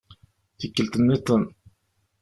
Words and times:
Tikkelt 0.59 0.95
nniḍen. 0.99 1.43